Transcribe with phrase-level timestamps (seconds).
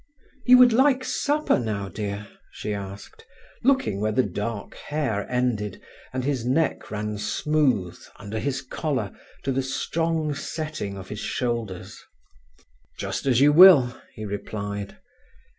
[0.47, 3.23] "You would like supper now, dear?" she asked,
[3.61, 5.79] looking where the dark hair ended,
[6.11, 12.03] and his neck ran smooth, under his collar, to the strong setting of his shoulders.
[12.97, 14.97] "Just as you will," he replied.